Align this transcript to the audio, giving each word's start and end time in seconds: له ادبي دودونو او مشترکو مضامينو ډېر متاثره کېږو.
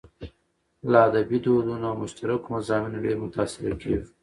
له 0.91 0.97
ادبي 1.07 1.37
دودونو 1.45 1.85
او 1.91 1.95
مشترکو 2.03 2.47
مضامينو 2.55 3.03
ډېر 3.05 3.17
متاثره 3.23 3.73
کېږو. 3.81 4.07